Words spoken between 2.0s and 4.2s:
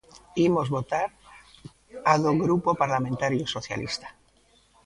a do Grupo Parlamentario Socialista.